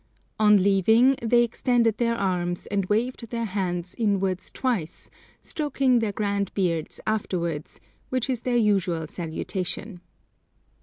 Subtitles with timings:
[0.39, 5.11] On leaving they extended their arms and waved their hands inwards twice,
[5.43, 10.01] stroking their grand beards afterwards, which is their usual salutation.